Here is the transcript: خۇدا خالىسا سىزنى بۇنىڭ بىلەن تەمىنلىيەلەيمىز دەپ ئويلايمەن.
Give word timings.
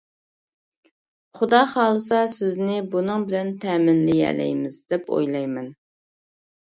خۇدا 1.39 1.59
خالىسا 1.73 2.21
سىزنى 2.37 2.79
بۇنىڭ 2.95 3.27
بىلەن 3.29 3.53
تەمىنلىيەلەيمىز 3.67 4.83
دەپ 4.95 5.17
ئويلايمەن. 5.19 5.71